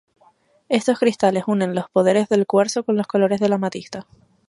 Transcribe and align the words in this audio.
Estos 0.67 0.97
cristales 0.97 1.43
unen 1.45 1.75
los 1.75 1.87
poderes 1.91 2.27
del 2.27 2.47
cuarzo 2.47 2.83
con 2.83 2.97
los 2.97 3.05
colores 3.05 3.39
de 3.39 3.49
la 3.49 3.55
amatista. 3.57 4.07